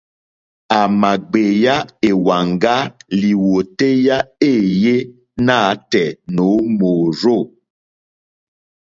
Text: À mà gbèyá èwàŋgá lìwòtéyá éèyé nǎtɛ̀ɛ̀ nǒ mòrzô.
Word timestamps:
À 0.79 0.81
mà 0.99 1.11
gbèyá 1.29 1.75
èwàŋgá 2.09 2.75
lìwòtéyá 3.19 4.17
éèyé 4.49 4.95
nǎtɛ̀ɛ̀ 5.45 6.17
nǒ 6.35 6.47
mòrzô. 6.77 7.37